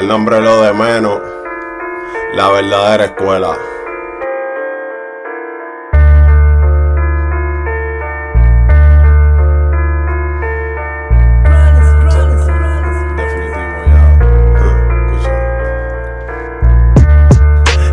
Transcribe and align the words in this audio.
El 0.00 0.08
nombre 0.08 0.38
es 0.38 0.42
lo 0.42 0.62
de 0.62 0.72
menos. 0.72 1.20
La 2.32 2.48
verdadera 2.48 3.04
escuela. 3.04 3.54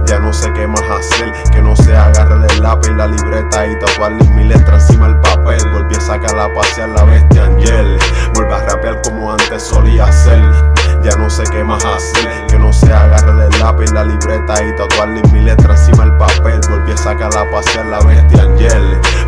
Ya 0.05 0.19
no 0.19 0.31
sé 0.31 0.53
qué 0.53 0.65
más 0.65 0.81
hacer, 0.83 1.33
que 1.51 1.61
no 1.61 1.75
sea 1.75 2.05
agarrar 2.05 2.49
el 2.49 2.63
lápiz, 2.63 2.91
la 2.91 3.07
libreta 3.07 3.67
y 3.67 3.77
tatuarle 3.79 4.23
mi 4.29 4.45
letra 4.45 4.75
encima 4.75 5.09
del 5.09 5.19
papel. 5.19 5.59
Volví 5.73 5.95
a 5.95 5.99
sacar 5.99 6.39
a 6.39 6.53
pasear 6.53 6.87
la 6.87 7.03
bestia 7.03 7.43
Angel, 7.43 7.99
vuelve 8.33 8.53
a 8.53 8.59
rapear 8.59 9.01
como 9.01 9.33
antes 9.33 9.61
solía 9.61 10.05
hacer. 10.05 10.76
Ya 11.03 11.15
no 11.17 11.29
sé 11.29 11.43
qué 11.51 11.63
más 11.63 11.85
hacer, 11.85 12.47
que 12.47 12.57
no 12.57 12.73
sea 12.73 13.03
agarrar 13.03 13.49
el 13.51 13.59
lápiz, 13.59 13.91
la 13.91 14.03
libreta 14.03 14.63
y 14.63 14.75
tatuarle 14.75 15.21
mi 15.31 15.41
letra 15.41 15.73
encima 15.73 16.03
del 16.03 16.17
papel. 16.17 16.59
Volví 16.69 16.91
a 16.91 16.97
sacar 16.97 17.35
a 17.37 17.49
pasear 17.49 17.85
la 17.85 17.99
bestia 18.01 18.43
Angel, 18.43 18.76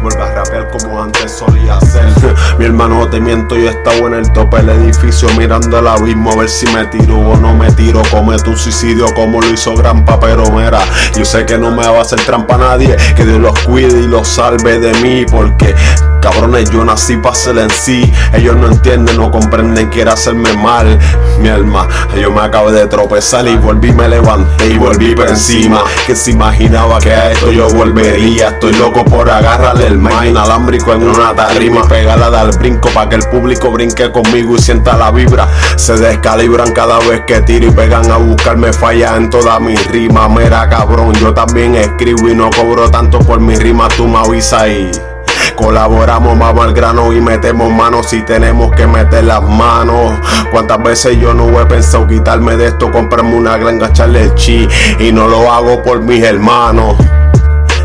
vuelve 0.01 0.21
a 0.21 0.33
rapear 0.33 0.69
como 0.69 1.01
antes 1.01 1.31
solía 1.31 1.77
hacer. 1.77 2.05
mi 2.59 2.65
hermano, 2.65 3.07
te 3.09 3.19
miento, 3.19 3.55
yo 3.55 3.69
estaba 3.69 4.07
en 4.07 4.13
el 4.13 4.31
tope 4.31 4.57
del 4.57 4.69
edificio 4.69 5.29
mirando 5.37 5.79
el 5.79 5.87
abismo 5.87 6.31
a 6.31 6.35
ver 6.37 6.49
si 6.49 6.67
me 6.67 6.85
tiro 6.85 7.17
o 7.17 7.37
no 7.37 7.53
me 7.53 7.71
tiro. 7.71 8.01
Cometo 8.11 8.51
un 8.51 8.57
suicidio 8.57 9.05
como 9.13 9.41
lo 9.41 9.49
hizo 9.49 9.75
Grampa, 9.75 10.19
pero 10.19 10.49
mira, 10.51 10.79
yo 11.15 11.25
sé 11.25 11.45
que 11.45 11.57
no 11.57 11.71
me 11.71 11.87
va 11.87 11.99
a 11.99 12.01
hacer 12.01 12.19
trampa 12.21 12.55
a 12.55 12.57
nadie. 12.57 12.95
Que 13.15 13.25
Dios 13.25 13.39
los 13.39 13.57
cuide 13.59 14.01
y 14.01 14.07
los 14.07 14.27
salve 14.27 14.79
de 14.79 14.93
mí, 15.01 15.25
porque 15.29 15.75
cabrones, 16.21 16.69
yo 16.69 16.83
nací 16.83 17.17
para 17.17 17.35
ser 17.35 17.57
en 17.57 17.69
sí. 17.69 18.11
Ellos 18.33 18.55
no 18.55 18.67
entienden, 18.67 19.17
no 19.17 19.31
comprenden, 19.31 19.89
quieren 19.89 20.13
hacerme 20.13 20.53
mal. 20.53 20.99
Mi 21.39 21.49
alma, 21.49 21.87
yo 22.19 22.31
me 22.31 22.41
acabo 22.41 22.71
de 22.71 22.87
tropezar 22.87 23.47
y 23.47 23.55
volví, 23.55 23.91
me 23.91 24.07
levanté 24.07 24.67
y 24.67 24.77
volví 24.77 25.15
por 25.15 25.27
encima. 25.27 25.83
Que 26.05 26.15
se 26.15 26.31
imaginaba 26.31 26.99
que 26.99 27.11
a 27.11 27.31
esto 27.31 27.51
yo 27.51 27.69
volvería. 27.69 28.49
Estoy 28.49 28.73
loco 28.73 29.05
por 29.05 29.29
agarrarle 29.29 29.88
el 29.89 29.97
mic 29.97 30.23
inalámbrico 30.25 30.93
en 30.93 31.03
una 31.03 31.35
tarima, 31.35 31.83
pegarla 31.83 32.29
dar 32.29 32.55
brinco 32.59 32.89
para 32.89 33.09
que 33.09 33.15
el 33.15 33.23
público 33.23 33.71
brinque 33.71 34.11
conmigo 34.11 34.55
y 34.55 34.59
sienta 34.59 34.95
la 34.97 35.11
vibra. 35.11 35.47
Se 35.75 35.97
descalibran 35.97 36.71
cada 36.73 36.99
vez 36.99 37.21
que 37.25 37.41
tiro 37.41 37.67
y 37.67 37.71
pegan 37.71 38.09
a 38.11 38.17
buscarme 38.17 38.71
falla 38.71 39.15
en 39.15 39.29
toda 39.29 39.59
mi 39.59 39.75
rima. 39.75 40.29
Mira 40.29 40.69
cabrón, 40.69 41.13
yo 41.13 41.33
también 41.33 41.75
escribo 41.75 42.29
y 42.29 42.35
no 42.35 42.49
cobro 42.51 42.89
tanto 42.91 43.19
por 43.19 43.39
mi 43.39 43.55
rima, 43.55 43.87
tú 43.89 44.07
me 44.07 44.19
avisas 44.19 44.67
y. 44.67 44.91
Colaboramos, 45.55 46.37
vamos 46.39 46.63
al 46.63 46.73
grano 46.73 47.11
y 47.11 47.19
metemos 47.19 47.69
manos 47.71 48.07
si 48.07 48.21
tenemos 48.21 48.71
que 48.75 48.87
meter 48.87 49.25
las 49.25 49.41
manos. 49.41 50.13
Cuántas 50.51 50.81
veces 50.81 51.17
yo 51.19 51.33
no 51.33 51.59
he 51.59 51.65
pensado 51.65 52.07
quitarme 52.07 52.55
de 52.55 52.67
esto, 52.67 52.91
comprarme 52.91 53.35
una 53.35 53.57
gran 53.57 53.81
echarle 53.81 54.21
el 54.21 54.35
chi 54.35 54.67
y 54.99 55.11
no 55.11 55.27
lo 55.27 55.51
hago 55.51 55.83
por 55.83 56.01
mis 56.01 56.23
hermanos. 56.23 56.95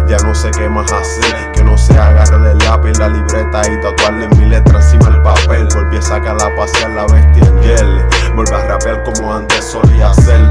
Ya 0.07 0.19
no 0.19 0.35
sé 0.35 0.51
qué 0.51 0.69
más 0.69 0.93
hacer, 0.93 1.44
no 1.65 1.77
sea 1.79 2.09
agarrar 2.09 2.47
el 2.47 2.59
lápiz, 2.59 2.99
la 2.99 3.09
libreta 3.09 3.63
y 3.71 3.81
tatuarle 3.81 4.29
mi 4.37 4.47
letra 4.47 4.79
encima 4.79 5.11
del 5.11 5.23
papel. 5.23 5.69
Volví 5.75 5.97
a 5.97 6.03
sacar 6.03 6.37
a 6.41 6.55
pasear 6.57 6.91
la 6.91 7.07
bestia 7.07 7.45
Angel, 7.45 8.05
volví 8.35 8.53
a 8.53 8.67
rapear 8.69 9.03
como 9.05 9.35
antes 9.35 9.65
solía 9.65 10.11
hacer. 10.11 10.49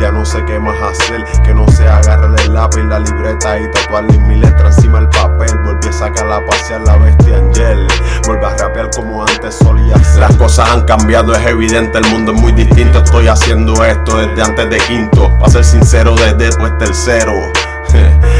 Ya 0.00 0.12
no 0.12 0.24
sé 0.24 0.44
qué 0.44 0.58
más 0.58 0.76
hacer, 0.80 1.24
que 1.44 1.52
no 1.52 1.66
sea 1.68 1.98
agarrar 1.98 2.34
el 2.40 2.54
lápiz, 2.54 2.82
la 2.84 3.00
libreta 3.00 3.58
y 3.58 3.70
tatuarle 3.72 4.18
mi 4.18 4.36
letra 4.36 4.68
encima 4.68 5.00
del 5.00 5.08
papel. 5.08 5.58
Volví 5.64 5.88
a 5.88 5.92
sacar 5.92 6.30
a 6.30 6.44
pasear 6.46 6.80
la 6.82 6.96
bestia 6.96 7.36
Angel, 7.36 7.86
volví 8.26 8.44
a 8.44 8.56
rapear 8.56 8.90
como 8.94 9.26
antes 9.26 9.56
solía 9.56 9.96
hacer. 9.96 10.20
Las 10.20 10.36
cosas 10.36 10.70
han 10.70 10.82
cambiado, 10.82 11.34
es 11.34 11.44
evidente, 11.46 11.98
el 11.98 12.06
mundo 12.10 12.32
es 12.32 12.40
muy 12.40 12.52
distinto. 12.52 12.98
Estoy 12.98 13.28
haciendo 13.28 13.84
esto 13.84 14.18
desde 14.18 14.42
antes 14.42 14.70
de 14.70 14.78
quinto, 14.78 15.36
para 15.38 15.50
ser 15.50 15.64
sincero, 15.64 16.14
desde 16.14 16.36
después 16.36 16.76
tercero. 16.78 17.32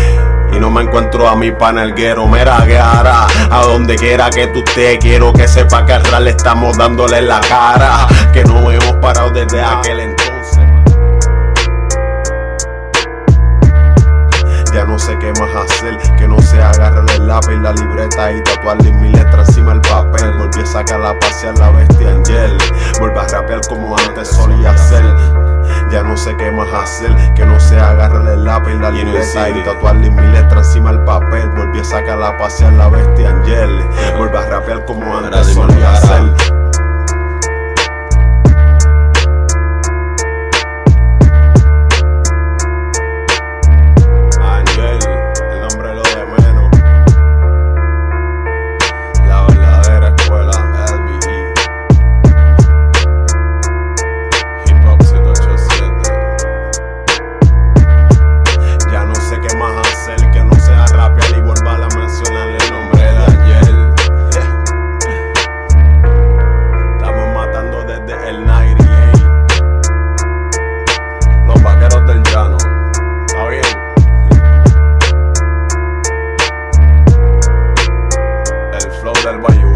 No 0.58 0.70
me 0.70 0.82
encuentro 0.82 1.28
a 1.28 1.36
mi 1.36 1.50
panelguero, 1.52 2.26
mira 2.26 2.64
que 2.66 2.78
hará 2.78 3.26
A 3.50 3.62
donde 3.62 3.96
quiera 3.96 4.28
que 4.28 4.48
tú 4.48 4.64
estés, 4.66 4.98
quiero 4.98 5.32
que 5.32 5.46
sepa 5.46 5.86
que 5.86 5.92
al 5.92 6.04
real 6.04 6.26
estamos 6.26 6.76
dándole 6.76 7.22
la 7.22 7.40
cara 7.40 8.06
Que 8.32 8.44
no 8.44 8.70
hemos 8.70 8.96
parado 8.96 9.30
desde 9.30 9.62
aquel 9.62 10.00
entonces 10.00 10.28
Ya 14.74 14.84
no 14.84 14.98
sé 14.98 15.18
qué 15.18 15.32
más 15.40 15.64
hacer, 15.64 15.96
que 16.18 16.28
no 16.28 16.40
sea 16.42 16.68
agarrar 16.70 17.10
el 17.16 17.26
lápiz, 17.26 17.56
la 17.62 17.72
libreta 17.72 18.30
y 18.30 18.42
tatuarle 18.44 18.92
mi 18.92 19.08
letra 19.08 19.40
encima 19.40 19.72
del 19.72 19.80
papel. 19.80 20.32
Volví 20.38 20.60
a 20.60 20.66
sacar 20.66 21.02
a 21.04 21.18
pasear 21.18 21.58
la 21.58 21.70
bestia 21.70 22.10
Angel, 22.10 22.56
vuelve 23.00 23.18
a 23.18 23.26
rapear 23.26 23.60
como 23.66 23.96
antes 23.96 24.28
solía 24.28 24.70
hacer. 24.70 24.97
Ya 25.90 26.02
no 26.02 26.16
sé 26.18 26.36
qué 26.36 26.50
más 26.50 26.68
hacer, 26.74 27.10
que 27.34 27.46
no 27.46 27.58
sea 27.58 27.90
agarrar 27.90 28.28
el 28.28 28.44
lápiz, 28.44 28.74
la 28.74 28.90
libreta 28.90 29.48
y 29.48 29.64
tatuarle 29.64 30.10
mi 30.10 30.22
letra 30.32 30.58
encima 30.58 30.92
del 30.92 31.02
papel. 31.04 31.48
Volví 31.56 31.80
a 31.80 31.84
sacar 31.84 32.22
a 32.22 32.36
pasear 32.36 32.74
la 32.74 32.88
bestia 32.88 33.30
Angel, 33.30 33.82
vuelve 34.18 34.38
a 34.38 34.50
rapear 34.50 34.84
como 34.84 35.16
antes 35.16 35.46
solía 35.54 35.92
hacer. 35.92 36.67
del 79.28 79.40
valle 79.40 79.67